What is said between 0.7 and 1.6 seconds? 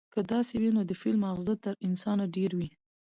نو د فيل ماغزه